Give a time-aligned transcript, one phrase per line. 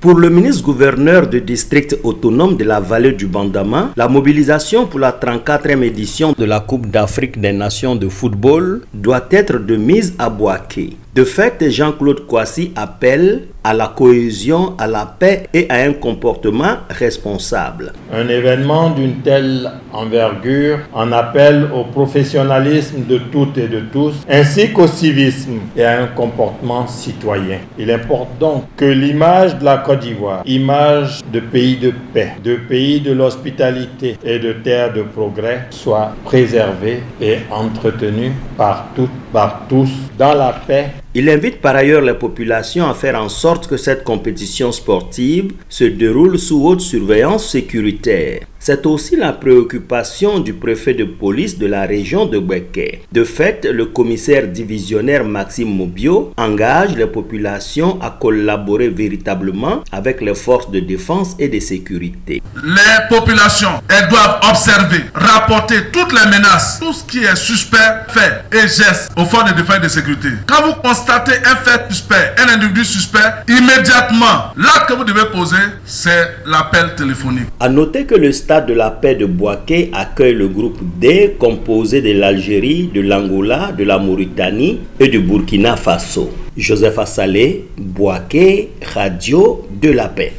[0.00, 5.12] Pour le ministre-gouverneur du district autonome de la vallée du Bandama, la mobilisation pour la
[5.12, 10.30] 34e édition de la Coupe d'Afrique des Nations de football doit être de mise à
[10.30, 10.96] Boaké.
[11.14, 16.76] De fait, Jean-Claude Kouassi appelle à la cohésion, à la paix et à un comportement
[16.88, 17.92] responsable.
[18.12, 24.72] Un événement d'une telle envergure en appelle au professionnalisme de toutes et de tous, ainsi
[24.72, 27.58] qu'au civisme et à un comportement citoyen.
[27.78, 32.56] Il importe donc que l'image de la Côte d'Ivoire, image de pays de paix, de
[32.56, 39.62] pays de l'hospitalité et de terre de progrès, soit préservée et entretenue par toutes, par
[39.68, 43.76] tous, dans la paix il invite par ailleurs les populations à faire en sorte que
[43.76, 48.42] cette compétition sportive se déroule sous haute surveillance sécuritaire.
[48.62, 53.00] C'est aussi la préoccupation du préfet de police de la région de Beke.
[53.10, 60.34] De fait, le commissaire divisionnaire Maxime Mobio engage les populations à collaborer véritablement avec les
[60.34, 62.42] forces de défense et de sécurité.
[62.62, 68.42] Les populations, elles doivent observer, rapporter toutes les menaces, tout ce qui est suspect, fait
[68.52, 70.28] et geste aux forces de défense et de sécurité.
[70.46, 75.56] Quand vous constatez un fait suspect, un individu suspect, immédiatement, l'acte que vous devez poser,
[75.86, 77.46] c'est l'appel téléphonique.
[77.58, 82.10] À noter que le de la paix de Boaké accueille le groupe D composé de
[82.10, 86.30] l'Algérie, de l'Angola, de la Mauritanie et du Burkina Faso.
[86.56, 90.32] Joseph Assalé, Boaké, Radio de la paix.